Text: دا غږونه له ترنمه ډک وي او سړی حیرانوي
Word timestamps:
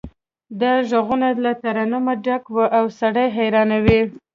دا 0.61 0.71
غږونه 0.89 1.27
له 1.43 1.51
ترنمه 1.63 2.13
ډک 2.25 2.43
وي 2.53 2.65
او 2.77 2.85
سړی 2.99 3.27
حیرانوي 3.37 4.01